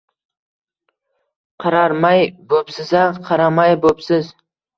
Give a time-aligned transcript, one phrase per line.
[1.63, 4.35] Qararmay bo’psiz-a, qaramay bo’psiz!